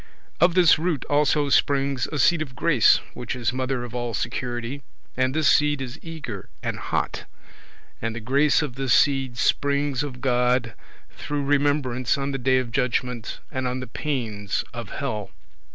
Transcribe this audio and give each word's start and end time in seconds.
Of 0.39 0.55
this 0.55 0.79
root 0.79 1.05
also 1.11 1.49
springs 1.49 2.07
a 2.07 2.17
seed 2.17 2.41
of 2.41 2.55
grace, 2.55 3.01
which 3.13 3.35
is 3.35 3.53
mother 3.53 3.83
of 3.83 3.93
all 3.93 4.15
security, 4.15 4.81
and 5.15 5.31
this 5.35 5.47
seed 5.47 5.79
is 5.79 5.99
eager 6.01 6.49
and 6.63 6.79
hot; 6.79 7.25
and 8.01 8.15
the 8.15 8.19
grace 8.19 8.63
of 8.63 8.73
this 8.73 8.95
seed 8.95 9.37
springs 9.37 10.01
of 10.01 10.19
God, 10.19 10.73
through 11.11 11.43
remembrance 11.45 12.17
on 12.17 12.31
the 12.31 12.39
day 12.39 12.57
of 12.57 12.71
judgment 12.71 13.41
and 13.51 13.67
on 13.67 13.79
the 13.79 13.85
pains 13.85 14.63
of 14.73 14.89
hell. 14.89 15.29